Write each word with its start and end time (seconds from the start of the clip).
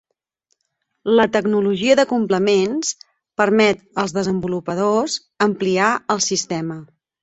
La 1.19 1.25
tecnologia 1.35 1.99
de 2.01 2.07
complements 2.15 2.91
permet 3.45 3.87
als 4.07 4.19
desenvolupadors 4.19 5.23
ampliar 5.51 5.97
el 6.19 6.29
sistema. 6.35 6.85